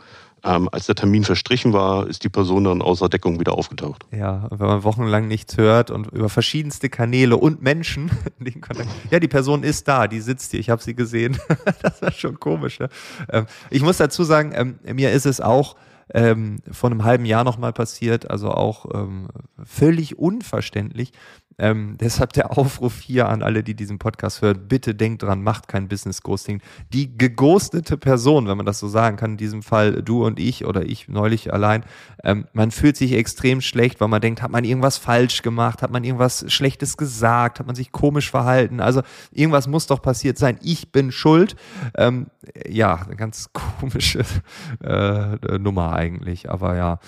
[0.46, 4.06] ähm, als der Termin verstrichen war, ist die Person dann außer Deckung wieder aufgetaucht.
[4.12, 8.90] Ja, wenn man wochenlang nichts hört und über verschiedenste Kanäle und Menschen den Kontakt.
[9.10, 11.38] Ja, die Person ist da, die sitzt hier, ich habe sie gesehen.
[11.82, 12.80] das war schon komisch.
[12.80, 12.90] Ne?
[13.32, 15.76] Ähm, ich muss dazu sagen, ähm, mir ist es auch
[16.14, 19.28] ähm, vor einem halben Jahr nochmal passiert, also auch ähm,
[19.64, 21.12] völlig unverständlich.
[21.58, 25.68] Ähm, deshalb der Aufruf hier an alle, die diesen Podcast hören, bitte denkt dran, macht
[25.68, 26.62] kein Business Ghosting.
[26.92, 30.66] Die geghostete Person, wenn man das so sagen kann, in diesem Fall du und ich
[30.66, 31.84] oder ich neulich allein,
[32.24, 35.92] ähm, man fühlt sich extrem schlecht, weil man denkt, hat man irgendwas falsch gemacht, hat
[35.92, 40.58] man irgendwas Schlechtes gesagt, hat man sich komisch verhalten, also irgendwas muss doch passiert sein,
[40.62, 41.56] ich bin schuld.
[41.96, 42.28] Ähm,
[42.68, 44.26] ja, eine ganz komische
[44.84, 47.00] äh, Nummer eigentlich, aber ja,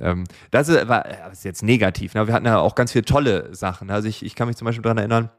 [0.00, 2.14] ähm, das ist, war, das ist jetzt negativ.
[2.14, 2.26] Ne?
[2.26, 3.90] Wir hatten ja auch ganz viele tolle Sachen.
[3.90, 5.30] Also ich, ich kann mich zum Beispiel daran erinnern,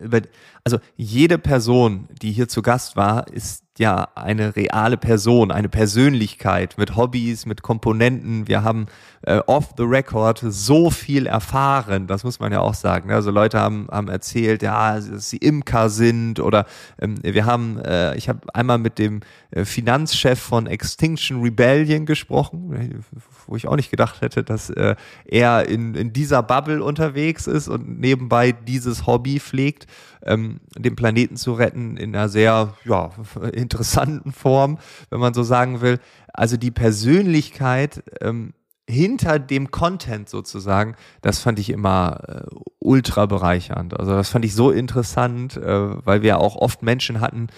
[0.00, 0.20] über,
[0.64, 6.76] also jede Person, die hier zu Gast war, ist ja eine reale Person, eine Persönlichkeit
[6.78, 8.48] mit Hobbys, mit Komponenten.
[8.48, 8.86] Wir haben
[9.22, 13.10] äh, off the record so viel erfahren, das muss man ja auch sagen.
[13.10, 16.66] Also Leute haben, haben erzählt, ja, dass sie Imker sind oder
[17.00, 23.04] ähm, wir haben, äh, ich habe einmal mit dem äh, Finanzchef von Extinction Rebellion gesprochen,
[23.46, 27.68] wo ich auch nicht gedacht hätte, dass äh, er in, in dieser Bubble unterwegs ist
[27.68, 29.86] und nebenbei dieses Hobby pflegt
[30.24, 33.10] ähm, den Planeten zu retten in einer sehr ja,
[33.52, 34.78] interessanten Form,
[35.10, 35.98] wenn man so sagen will.
[36.32, 38.52] Also die Persönlichkeit ähm,
[38.88, 43.98] hinter dem Content sozusagen, das fand ich immer äh, ultra bereichernd.
[43.98, 47.48] Also das fand ich so interessant, äh, weil wir auch oft Menschen hatten,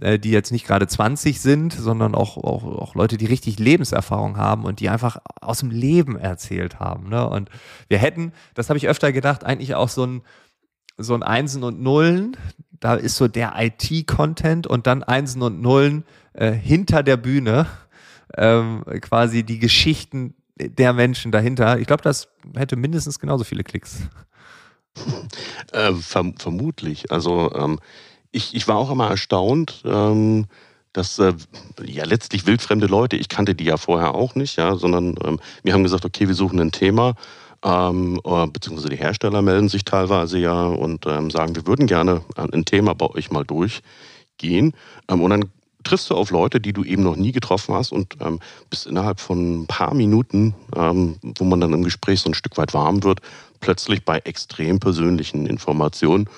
[0.00, 4.38] äh, die jetzt nicht gerade 20 sind, sondern auch, auch, auch Leute, die richtig Lebenserfahrung
[4.38, 7.10] haben und die einfach aus dem Leben erzählt haben.
[7.10, 7.28] Ne?
[7.28, 7.50] Und
[7.88, 10.22] wir hätten, das habe ich öfter gedacht, eigentlich auch so ein
[10.98, 12.36] so ein Einsen und Nullen,
[12.80, 17.66] da ist so der IT-Content und dann Einsen und Nullen äh, hinter der Bühne,
[18.36, 21.78] ähm, quasi die Geschichten der Menschen dahinter.
[21.78, 24.00] Ich glaube, das hätte mindestens genauso viele Klicks.
[25.72, 27.12] Äh, verm vermutlich.
[27.12, 27.78] Also ähm,
[28.32, 30.46] ich, ich war auch immer erstaunt, ähm,
[30.92, 31.34] dass äh,
[31.84, 35.72] ja letztlich wildfremde Leute, ich kannte die ja vorher auch nicht, ja, sondern ähm, wir
[35.72, 37.14] haben gesagt, okay, wir suchen ein Thema
[37.64, 42.22] ähm, äh, beziehungsweise die Hersteller melden sich teilweise ja und ähm, sagen, wir würden gerne
[42.36, 44.74] ein Thema bei euch mal durchgehen.
[45.08, 45.44] Ähm, und dann
[45.84, 48.40] triffst du auf Leute, die du eben noch nie getroffen hast und ähm,
[48.70, 52.56] bist innerhalb von ein paar Minuten, ähm, wo man dann im Gespräch so ein Stück
[52.58, 53.20] weit warm wird,
[53.60, 56.28] plötzlich bei extrem persönlichen Informationen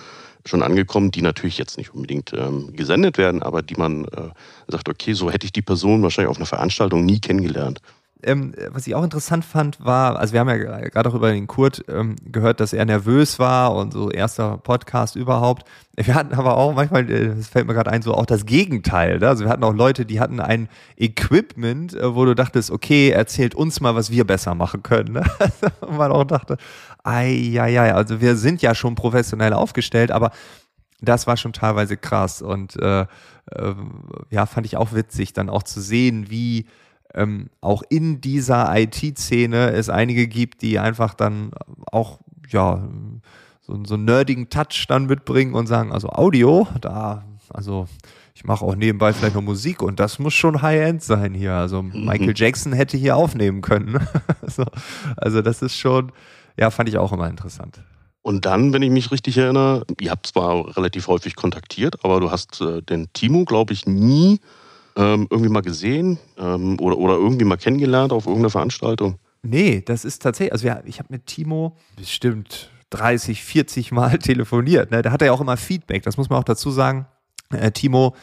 [0.46, 4.30] schon angekommen, die natürlich jetzt nicht unbedingt ähm, gesendet werden, aber die man äh,
[4.68, 7.80] sagt, okay, so hätte ich die Person wahrscheinlich auf einer Veranstaltung nie kennengelernt
[8.22, 11.46] ähm, was ich auch interessant fand, war, also wir haben ja gerade auch über den
[11.46, 15.64] Kurt ähm, gehört, dass er nervös war und so erster Podcast überhaupt.
[15.96, 19.18] Wir hatten aber auch manchmal, äh, das fällt mir gerade ein, so auch das Gegenteil.
[19.18, 19.28] Ne?
[19.28, 23.54] Also wir hatten auch Leute, die hatten ein Equipment, äh, wo du dachtest, okay, erzählt
[23.54, 25.12] uns mal, was wir besser machen können.
[25.12, 25.24] Ne?
[25.80, 26.56] Und man auch dachte,
[27.04, 30.30] ei, ja, ja, also wir sind ja schon professionell aufgestellt, aber
[31.00, 33.06] das war schon teilweise krass und äh, äh,
[34.30, 36.66] ja, fand ich auch witzig, dann auch zu sehen, wie
[37.14, 41.50] ähm, auch in dieser IT-Szene es einige gibt, die einfach dann
[41.90, 42.88] auch, ja,
[43.60, 47.86] so, so einen nerdigen Touch dann mitbringen und sagen, also Audio, da, also
[48.34, 51.54] ich mache auch nebenbei vielleicht noch Musik und das muss schon High-End sein hier.
[51.54, 52.06] Also mhm.
[52.06, 54.00] Michael Jackson hätte hier aufnehmen können.
[54.42, 54.64] also,
[55.16, 56.12] also das ist schon,
[56.58, 57.80] ja, fand ich auch immer interessant.
[58.22, 62.30] Und dann, wenn ich mich richtig erinnere, ihr habt zwar relativ häufig kontaktiert, aber du
[62.30, 64.40] hast äh, den Timo, glaube ich, nie
[64.96, 69.18] ähm, irgendwie mal gesehen ähm, oder, oder irgendwie mal kennengelernt auf irgendeiner Veranstaltung?
[69.42, 74.90] Nee, das ist tatsächlich, also ja, ich habe mit Timo bestimmt 30, 40 Mal telefoniert.
[74.90, 75.02] Ne?
[75.02, 77.06] Da hat er ja auch immer Feedback, das muss man auch dazu sagen.
[77.50, 78.14] Äh, Timo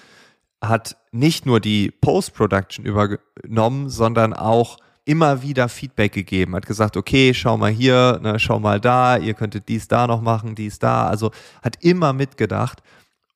[0.62, 7.34] hat nicht nur die Post-Production übernommen, sondern auch immer wieder Feedback gegeben, hat gesagt, okay,
[7.34, 11.08] schau mal hier, ne, schau mal da, ihr könntet dies da noch machen, dies da,
[11.08, 11.32] also
[11.64, 12.84] hat immer mitgedacht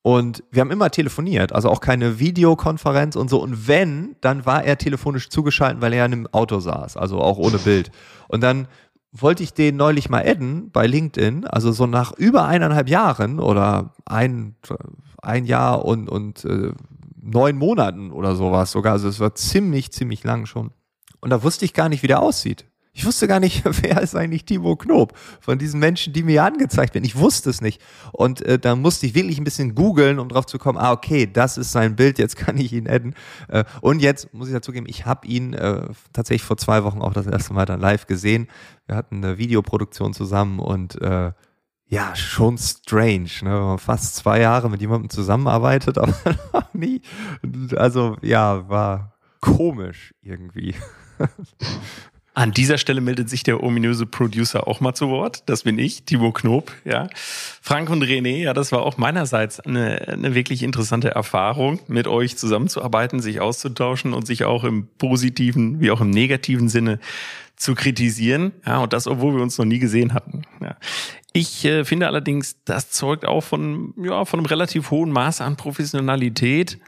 [0.02, 3.40] und wir haben immer telefoniert, also auch keine Videokonferenz und so.
[3.40, 7.38] Und wenn, dann war er telefonisch zugeschaltet, weil er in einem Auto saß, also auch
[7.38, 7.92] ohne Bild.
[8.26, 8.66] Und dann
[9.12, 13.94] wollte ich den neulich mal adden bei LinkedIn, also so nach über eineinhalb Jahren oder
[14.04, 14.56] ein,
[15.20, 16.72] ein Jahr und, und äh,
[17.20, 18.94] neun Monaten oder sowas sogar.
[18.94, 20.72] Also es war ziemlich, ziemlich lang schon.
[21.20, 22.64] Und da wusste ich gar nicht, wie der aussieht.
[22.94, 26.94] Ich wusste gar nicht, wer ist eigentlich Timo Knob von diesen Menschen, die mir angezeigt
[26.94, 27.04] werden.
[27.04, 27.80] Ich wusste es nicht.
[28.12, 31.26] Und äh, da musste ich wirklich ein bisschen googeln, um drauf zu kommen, ah, okay,
[31.30, 33.14] das ist sein Bild, jetzt kann ich ihn adden.
[33.48, 37.14] Äh, und jetzt muss ich dazugeben, ich habe ihn äh, tatsächlich vor zwei Wochen auch
[37.14, 38.48] das erste Mal dann live gesehen.
[38.86, 41.32] Wir hatten eine Videoproduktion zusammen und äh,
[41.86, 43.76] ja, schon strange, ne?
[43.78, 46.14] Fast zwei Jahre mit jemandem zusammenarbeitet, aber
[46.52, 47.02] noch nie.
[47.76, 50.74] Also ja, war komisch irgendwie.
[52.34, 55.42] An dieser Stelle meldet sich der ominöse Producer auch mal zu Wort.
[55.46, 56.72] Das bin ich, Timo Knob.
[56.84, 57.08] Ja.
[57.60, 62.38] Frank und René, ja, das war auch meinerseits eine, eine wirklich interessante Erfahrung, mit euch
[62.38, 67.00] zusammenzuarbeiten, sich auszutauschen und sich auch im positiven wie auch im negativen Sinne
[67.56, 68.52] zu kritisieren.
[68.66, 70.42] Ja, und das, obwohl wir uns noch nie gesehen hatten.
[70.62, 70.76] Ja.
[71.34, 75.56] Ich äh, finde allerdings, das zeugt auch von, ja, von einem relativ hohen Maß an
[75.56, 76.78] Professionalität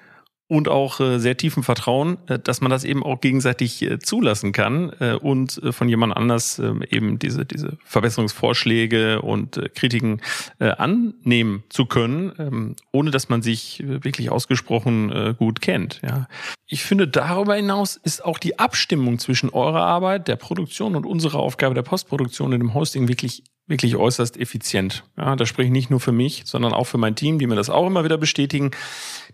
[0.47, 4.53] und auch äh, sehr tiefen Vertrauen, äh, dass man das eben auch gegenseitig äh, zulassen
[4.53, 10.21] kann äh, und äh, von jemand anders äh, eben diese diese Verbesserungsvorschläge und äh, Kritiken
[10.59, 16.01] äh, annehmen zu können, ähm, ohne dass man sich äh, wirklich ausgesprochen äh, gut kennt.
[16.03, 16.29] Ja,
[16.67, 21.39] ich finde darüber hinaus ist auch die Abstimmung zwischen eurer Arbeit, der Produktion und unserer
[21.39, 25.05] Aufgabe der Postproduktion in dem Hosting wirklich wirklich äußerst effizient.
[25.17, 27.57] Ja, da spreche ich nicht nur für mich, sondern auch für mein Team, die mir
[27.57, 28.71] das auch immer wieder bestätigen.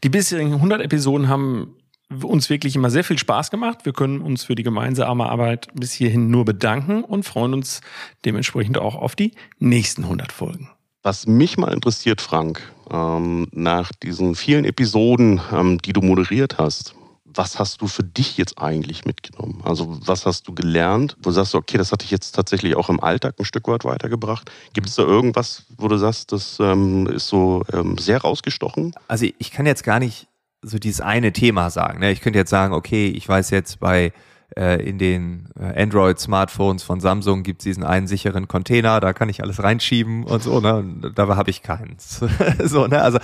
[0.04, 1.76] Die bisherigen 100 Episoden haben
[2.22, 3.84] uns wirklich immer sehr viel Spaß gemacht.
[3.84, 7.80] Wir können uns für die gemeinsame Arbeit bis hierhin nur bedanken und freuen uns
[8.24, 10.70] dementsprechend auch auf die nächsten 100 Folgen.
[11.02, 16.94] Was mich mal interessiert, Frank, ähm, nach diesen vielen Episoden, ähm, die du moderiert hast,
[17.34, 19.62] was hast du für dich jetzt eigentlich mitgenommen?
[19.64, 22.88] Also was hast du gelernt, wo du sagst, okay, das hat dich jetzt tatsächlich auch
[22.88, 24.50] im Alltag ein Stück weit weitergebracht?
[24.72, 28.94] Gibt es da irgendwas, wo du sagst, das ähm, ist so ähm, sehr rausgestochen?
[29.08, 30.26] Also ich kann jetzt gar nicht
[30.62, 32.00] so dieses eine Thema sagen.
[32.00, 32.10] Ne?
[32.12, 34.12] Ich könnte jetzt sagen, okay, ich weiß jetzt bei
[34.56, 39.28] äh, in den äh, Android-Smartphones von Samsung gibt es diesen einen sicheren Container, da kann
[39.28, 40.76] ich alles reinschieben und so, ne?
[40.76, 42.20] Und dabei habe ich keins.
[42.64, 43.00] so, ne?
[43.02, 43.18] Also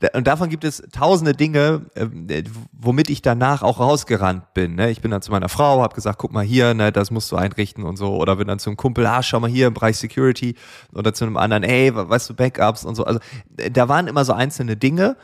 [0.00, 4.74] äh, und davon gibt es tausende Dinge, äh, womit ich danach auch rausgerannt bin.
[4.74, 4.90] Ne?
[4.90, 7.36] Ich bin dann zu meiner Frau, habe gesagt, guck mal hier, ne, das musst du
[7.36, 8.16] einrichten und so.
[8.16, 10.54] Oder bin dann zum Kumpel, ah, schau mal hier im Bereich Security.
[10.92, 13.04] Oder zu einem anderen, ey, weißt du, Backups und so.
[13.04, 15.16] Also da waren immer so einzelne Dinge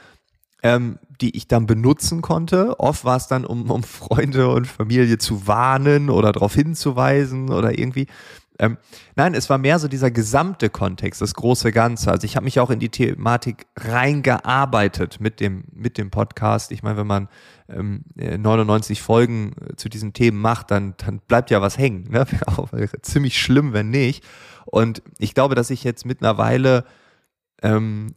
[0.63, 2.79] ähm, die ich dann benutzen konnte.
[2.79, 7.79] Oft war es dann, um, um Freunde und Familie zu warnen oder darauf hinzuweisen oder
[7.79, 8.07] irgendwie.
[8.59, 8.77] Ähm,
[9.17, 12.11] nein, es war mehr so dieser gesamte Kontext, das große Ganze.
[12.11, 16.71] Also ich habe mich auch in die Thematik reingearbeitet mit dem, mit dem Podcast.
[16.71, 17.29] Ich meine, wenn man
[17.71, 22.11] ähm, 99 Folgen zu diesen Themen macht, dann, dann bleibt ja was hängen.
[22.11, 22.27] Ne?
[22.71, 24.25] Wäre ziemlich schlimm, wenn nicht.
[24.67, 26.85] Und ich glaube, dass ich jetzt mittlerweile
[27.63, 28.15] ähm,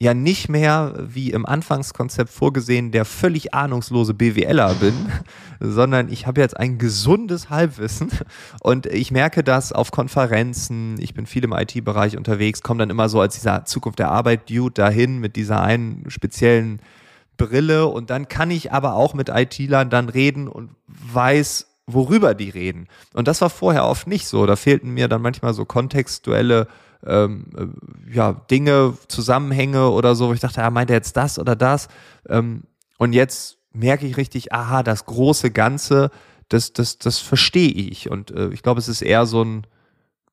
[0.00, 4.94] ja nicht mehr wie im Anfangskonzept vorgesehen der völlig ahnungslose BWLer bin,
[5.60, 8.10] sondern ich habe jetzt ein gesundes Halbwissen
[8.60, 13.08] und ich merke das auf Konferenzen, ich bin viel im IT-Bereich unterwegs, komme dann immer
[13.08, 16.80] so als dieser Zukunft der Arbeit Dude dahin mit dieser einen speziellen
[17.36, 22.50] Brille und dann kann ich aber auch mit IT-Lern dann reden und weiß, worüber die
[22.50, 22.88] reden.
[23.12, 24.46] Und das war vorher oft nicht so.
[24.46, 26.66] Da fehlten mir dann manchmal so kontextuelle
[27.06, 31.38] ähm, äh, ja, Dinge, Zusammenhänge oder so, wo ich dachte, ja, meint er jetzt das
[31.38, 31.88] oder das?
[32.28, 32.64] Ähm,
[32.98, 36.10] und jetzt merke ich richtig, aha, das große Ganze,
[36.48, 38.10] das, das, das verstehe ich.
[38.10, 39.66] Und äh, ich glaube, es ist eher so ein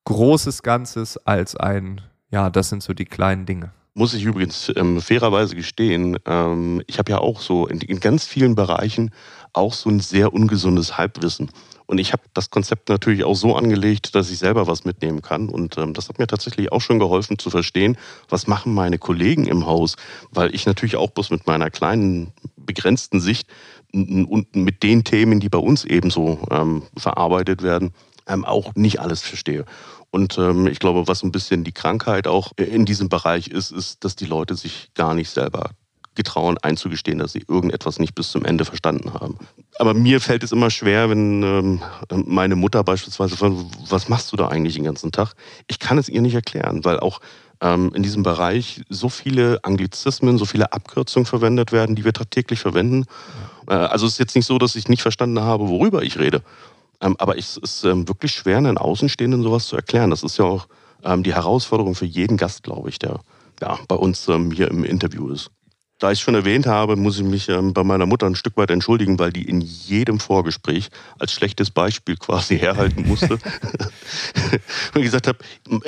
[0.05, 3.71] großes Ganzes als ein, ja, das sind so die kleinen Dinge.
[3.93, 8.25] Muss ich übrigens ähm, fairerweise gestehen, ähm, ich habe ja auch so in, in ganz
[8.25, 9.11] vielen Bereichen
[9.51, 11.49] auch so ein sehr ungesundes Halbwissen.
[11.91, 15.49] Und ich habe das Konzept natürlich auch so angelegt, dass ich selber was mitnehmen kann.
[15.49, 17.97] Und ähm, das hat mir tatsächlich auch schon geholfen zu verstehen,
[18.29, 19.97] was machen meine Kollegen im Haus,
[20.31, 23.45] weil ich natürlich auch bloß mit meiner kleinen, begrenzten Sicht
[23.91, 27.91] und mit den Themen, die bei uns ebenso ähm, verarbeitet werden,
[28.25, 29.65] ähm, auch nicht alles verstehe.
[30.11, 34.05] Und ähm, ich glaube, was ein bisschen die Krankheit auch in diesem Bereich ist, ist,
[34.05, 35.71] dass die Leute sich gar nicht selber
[36.21, 39.37] getrauen einzugestehen, dass sie irgendetwas nicht bis zum Ende verstanden haben.
[39.79, 41.81] Aber mir fällt es immer schwer, wenn ähm,
[42.25, 43.55] meine Mutter beispielsweise fragt,
[43.89, 45.33] was machst du da eigentlich den ganzen Tag?
[45.67, 47.21] Ich kann es ihr nicht erklären, weil auch
[47.59, 52.59] ähm, in diesem Bereich so viele Anglizismen, so viele Abkürzungen verwendet werden, die wir tagtäglich
[52.59, 53.05] verwenden.
[53.67, 56.43] Äh, also es ist jetzt nicht so, dass ich nicht verstanden habe, worüber ich rede.
[57.01, 60.11] Ähm, aber es ist ähm, wirklich schwer, einen Außenstehenden sowas zu erklären.
[60.11, 60.67] Das ist ja auch
[61.03, 63.21] ähm, die Herausforderung für jeden Gast, glaube ich, der
[63.59, 65.49] ja, bei uns ähm, hier im Interview ist.
[66.01, 68.71] Da ich schon erwähnt habe, muss ich mich ähm, bei meiner Mutter ein Stück weit
[68.71, 73.33] entschuldigen, weil die in jedem Vorgespräch als schlechtes Beispiel quasi herhalten musste.
[73.35, 75.37] und ich gesagt habe,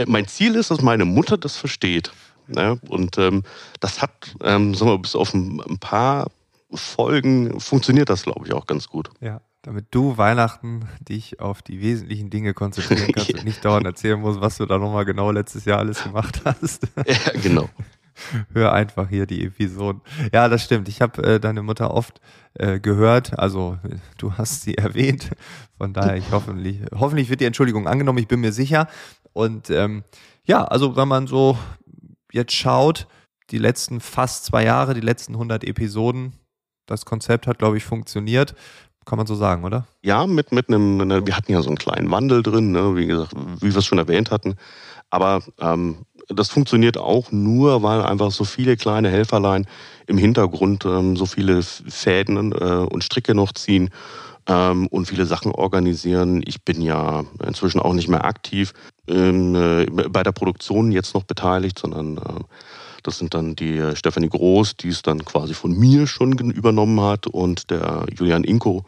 [0.06, 2.13] mein Ziel ist, dass meine Mutter das versteht.
[2.47, 3.41] Ja, und ähm,
[3.80, 4.12] das hat,
[4.43, 6.28] ähm, sagen wir, bis auf ein, ein paar
[6.71, 9.10] Folgen funktioniert das, glaube ich, auch ganz gut.
[9.19, 14.19] Ja damit du Weihnachten dich auf die wesentlichen Dinge konzentrieren kannst und nicht dauernd erzählen
[14.19, 16.86] musst, was du da nochmal genau letztes Jahr alles gemacht hast.
[17.08, 17.69] ja, genau.
[18.54, 20.02] Hör einfach hier die Episoden.
[20.34, 20.88] Ja, das stimmt.
[20.88, 22.21] Ich habe äh, deine Mutter oft
[22.54, 23.38] äh, gehört.
[23.38, 23.78] Also
[24.17, 25.32] du hast sie erwähnt.
[25.78, 28.19] Von daher, ich hoffentlich, hoffentlich wird die Entschuldigung angenommen.
[28.19, 28.88] Ich bin mir sicher.
[29.34, 30.04] Und ähm,
[30.45, 31.58] ja, also wenn man so
[32.32, 33.08] jetzt schaut,
[33.49, 36.34] die letzten fast zwei Jahre, die letzten 100 Episoden,
[36.86, 38.56] das Konzept hat, glaube ich, funktioniert.
[39.06, 39.86] Kann man so sagen, oder?
[40.02, 43.06] Ja, mit, mit einem, ne, wir hatten ja so einen kleinen Wandel drin, ne, wie
[43.06, 44.56] gesagt, wie wir es schon erwähnt hatten.
[45.10, 49.65] Aber ähm, das funktioniert auch nur, weil einfach so viele kleine Helferlein
[50.07, 53.89] im Hintergrund ähm, so viele Fäden äh, und Stricke noch ziehen
[54.47, 56.43] ähm, und viele Sachen organisieren.
[56.45, 58.73] Ich bin ja inzwischen auch nicht mehr aktiv
[59.07, 62.43] ähm, äh, bei der Produktion jetzt noch beteiligt, sondern äh,
[63.03, 67.01] das sind dann die äh, Stefanie Groß, die es dann quasi von mir schon übernommen
[67.01, 68.86] hat und der Julian Inko,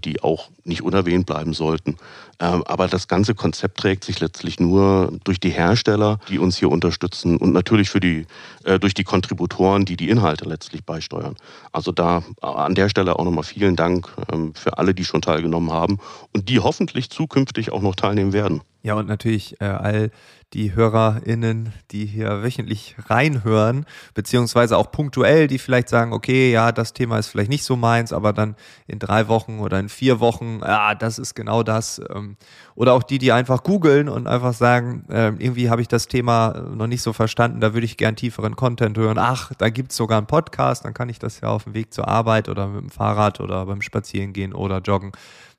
[0.00, 1.96] die auch nicht unerwähnt bleiben sollten.
[2.38, 6.70] Ähm, aber das ganze Konzept trägt sich letztlich nur durch die Hersteller, die uns hier
[6.70, 8.26] unterstützen und natürlich für die,
[8.64, 11.36] äh, durch die Kontributoren, die die Inhalte letztlich beisteuern.
[11.72, 15.22] Also da äh, an der Stelle auch nochmal vielen Dank ähm, für alle, die schon
[15.22, 15.98] teilgenommen haben
[16.32, 18.62] und die hoffentlich zukünftig auch noch teilnehmen werden.
[18.82, 20.10] Ja, und natürlich äh, all
[20.52, 26.92] die HörerInnen, die hier wöchentlich reinhören, beziehungsweise auch punktuell, die vielleicht sagen, okay, ja, das
[26.92, 30.60] Thema ist vielleicht nicht so meins, aber dann in drei Wochen oder in vier Wochen,
[30.60, 32.00] ja, das ist genau das.
[32.14, 32.36] Ähm,
[32.74, 36.66] oder auch die, die einfach googeln und einfach sagen, ähm, irgendwie habe ich das Thema
[36.74, 39.18] noch nicht so verstanden, da würde ich gern tieferen Content hören.
[39.18, 42.08] Ach, da gibt's sogar einen Podcast, dann kann ich das ja auf dem Weg zur
[42.08, 45.12] Arbeit oder mit dem Fahrrad oder beim Spazierengehen oder Joggen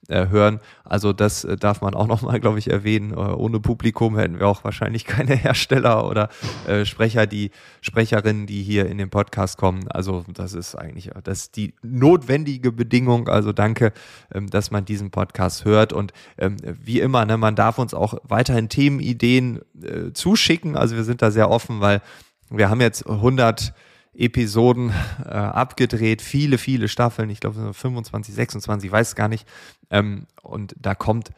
[0.09, 0.59] äh, hören.
[0.83, 3.11] Also das äh, darf man auch nochmal, glaube ich, erwähnen.
[3.11, 6.29] Äh, ohne Publikum hätten wir auch wahrscheinlich keine Hersteller oder
[6.67, 9.87] äh, Sprecher, die Sprecherinnen, die hier in den Podcast kommen.
[9.89, 13.29] Also das ist eigentlich das ist die notwendige Bedingung.
[13.29, 13.93] Also danke,
[14.33, 15.93] ähm, dass man diesen Podcast hört.
[15.93, 20.75] Und ähm, wie immer, ne, man darf uns auch weiterhin Themenideen äh, zuschicken.
[20.75, 22.01] Also wir sind da sehr offen, weil
[22.49, 23.73] wir haben jetzt 100
[24.15, 24.91] Episoden
[25.25, 29.47] äh, abgedreht, viele, viele Staffeln, ich glaube 25, 26, ich weiß gar nicht.
[29.89, 31.31] Ähm, und da kommt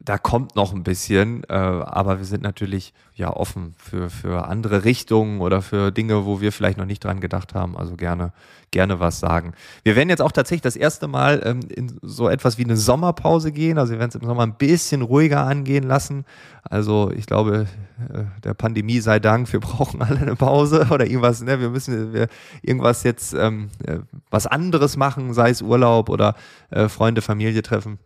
[0.00, 4.84] da kommt noch ein bisschen, äh, aber wir sind natürlich ja offen für, für andere
[4.84, 7.76] Richtungen oder für Dinge, wo wir vielleicht noch nicht dran gedacht haben.
[7.76, 8.32] Also gerne,
[8.70, 9.52] gerne was sagen.
[9.82, 13.52] Wir werden jetzt auch tatsächlich das erste Mal ähm, in so etwas wie eine Sommerpause
[13.52, 13.76] gehen.
[13.76, 16.24] Also wir werden es im Sommer ein bisschen ruhiger angehen lassen.
[16.62, 17.66] Also ich glaube,
[18.12, 21.42] äh, der Pandemie sei Dank, wir brauchen alle eine Pause oder irgendwas.
[21.42, 21.60] Ne?
[21.60, 22.28] Wir müssen wir
[22.62, 23.98] irgendwas jetzt ähm, äh,
[24.30, 26.34] was anderes machen, sei es Urlaub oder
[26.70, 27.98] äh, Freunde, Familie treffen.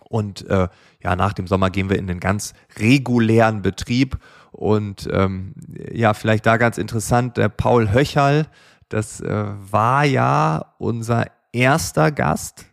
[0.00, 0.68] Und äh,
[1.02, 4.18] ja, nach dem Sommer gehen wir in den ganz regulären Betrieb.
[4.50, 5.54] Und ähm,
[5.92, 8.46] ja, vielleicht da ganz interessant, der Paul Höcherl,
[8.88, 12.66] das äh, war ja unser erster Gast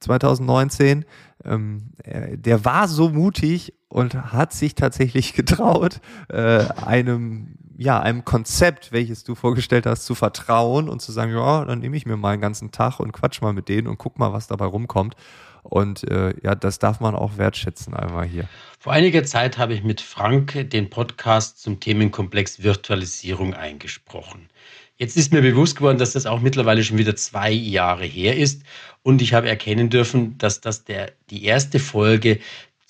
[0.00, 1.04] 2019.
[1.44, 8.92] Ähm, der war so mutig und hat sich tatsächlich getraut, äh, einem ja, einem Konzept,
[8.92, 12.30] welches du vorgestellt hast, zu vertrauen und zu sagen, ja, dann nehme ich mir mal
[12.30, 15.16] einen ganzen Tag und quatsch mal mit denen und guck mal, was dabei rumkommt.
[15.62, 18.48] Und äh, ja, das darf man auch wertschätzen einmal hier.
[18.78, 24.48] Vor einiger Zeit habe ich mit Frank den Podcast zum Themenkomplex Virtualisierung eingesprochen.
[24.96, 28.62] Jetzt ist mir bewusst geworden, dass das auch mittlerweile schon wieder zwei Jahre her ist.
[29.02, 32.38] Und ich habe erkennen dürfen, dass das der, die erste Folge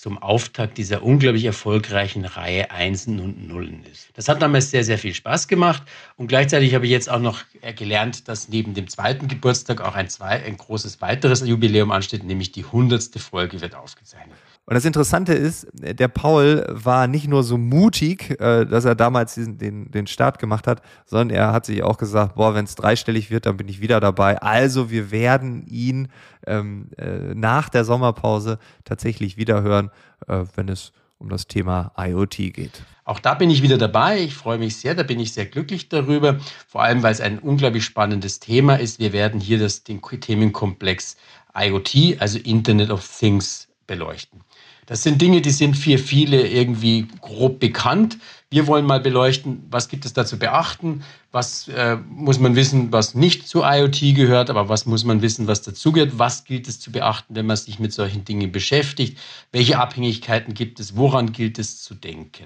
[0.03, 4.09] zum Auftakt dieser unglaublich erfolgreichen Reihe Einsen und Nullen ist.
[4.15, 5.85] Das hat damals sehr, sehr viel Spaß gemacht
[6.17, 7.43] und gleichzeitig habe ich jetzt auch noch
[7.77, 12.51] gelernt, dass neben dem zweiten Geburtstag auch ein, zwei, ein großes weiteres Jubiläum ansteht, nämlich
[12.51, 14.37] die hundertste Folge wird aufgezeichnet.
[14.65, 19.35] Und das Interessante ist, der Paul war nicht nur so mutig, äh, dass er damals
[19.35, 22.77] diesen, den, den Start gemacht hat, sondern er hat sich auch gesagt, boah, wenn es
[22.77, 24.41] dreistellig wird, dann bin ich wieder dabei.
[24.41, 26.09] Also wir werden ihn
[26.47, 29.91] ähm, äh, nach der Sommerpause tatsächlich wieder hören,
[30.29, 32.83] äh, wenn es um das Thema IoT geht.
[33.05, 34.21] Auch da bin ich wieder dabei.
[34.21, 36.39] Ich freue mich sehr, da bin ich sehr glücklich darüber.
[36.67, 38.99] Vor allem, weil es ein unglaublich spannendes Thema ist.
[38.99, 41.17] Wir werden hier das, den Themenkomplex
[41.55, 44.41] IoT, also Internet of Things, beleuchten.
[44.87, 48.19] Das sind Dinge, die sind für viele irgendwie grob bekannt.
[48.53, 52.93] Wir wollen mal beleuchten, was gibt es da zu beachten, was äh, muss man wissen,
[52.93, 56.79] was nicht zu IoT gehört, aber was muss man wissen, was dazugehört, was gilt es
[56.79, 59.19] zu beachten, wenn man sich mit solchen Dingen beschäftigt,
[59.53, 62.45] welche Abhängigkeiten gibt es, woran gilt es zu denken.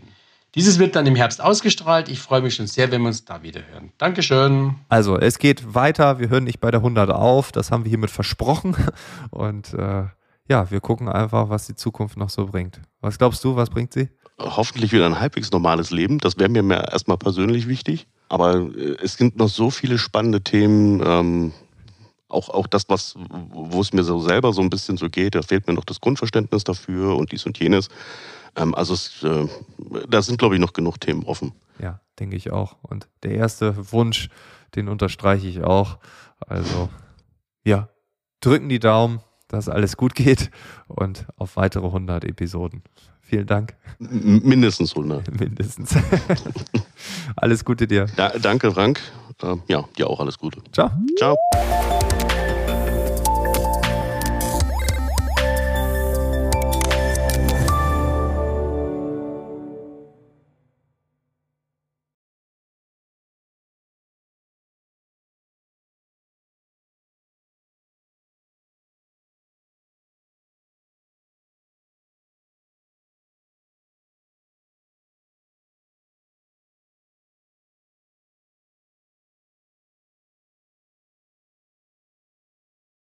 [0.54, 2.08] Dieses wird dann im Herbst ausgestrahlt.
[2.08, 3.90] Ich freue mich schon sehr, wenn wir uns da wieder hören.
[3.98, 4.76] Dankeschön.
[4.88, 6.20] Also, es geht weiter.
[6.20, 7.50] Wir hören nicht bei der 100 auf.
[7.50, 8.76] Das haben wir hiermit versprochen.
[9.30, 10.04] Und äh,
[10.48, 12.80] ja, wir gucken einfach, was die Zukunft noch so bringt.
[13.00, 14.08] Was glaubst du, was bringt sie?
[14.38, 16.18] Hoffentlich wieder ein halbwegs normales Leben.
[16.18, 18.06] Das wäre mir erstmal persönlich wichtig.
[18.28, 21.02] Aber äh, es sind noch so viele spannende Themen.
[21.04, 21.52] Ähm,
[22.28, 23.14] auch, auch das, was,
[23.50, 26.00] wo es mir so selber so ein bisschen so geht, da fehlt mir noch das
[26.00, 27.88] Grundverständnis dafür und dies und jenes.
[28.56, 29.46] Ähm, also es, äh,
[30.08, 31.52] da sind, glaube ich, noch genug Themen offen.
[31.78, 32.76] Ja, denke ich auch.
[32.82, 34.28] Und der erste Wunsch,
[34.74, 35.98] den unterstreiche ich auch.
[36.40, 36.88] Also,
[37.64, 37.88] ja,
[38.40, 40.50] drücken die Daumen, dass alles gut geht
[40.88, 42.82] und auf weitere 100 Episoden.
[43.28, 43.74] Vielen Dank.
[43.98, 45.40] Mindestens 100.
[45.40, 45.94] Mindestens.
[47.36, 48.06] alles Gute dir.
[48.16, 49.00] Da, danke, Frank.
[49.42, 50.62] Äh, ja, dir auch alles Gute.
[50.72, 50.90] Ciao.
[51.18, 51.36] Ciao.